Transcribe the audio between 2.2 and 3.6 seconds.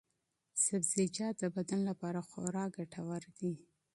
خورا ګټور دي.